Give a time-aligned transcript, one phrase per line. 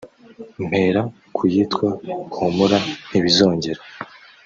[0.67, 1.01] mpera
[1.35, 1.87] ku yitwa
[2.35, 2.77] "Humura
[3.09, 3.81] ntibizongera"